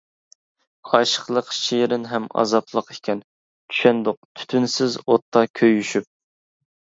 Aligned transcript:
ئاشىقلىق 0.91 1.51
شېرىن 1.57 2.07
ھەم 2.11 2.25
ئازابلىق 2.43 2.89
ئىكەن، 2.95 3.21
چۈشەندۇق 3.75 4.19
تۈتۈنسىز 4.41 4.97
ئوتتا 5.05 5.45
كۆيۈشۈپ. 5.61 6.11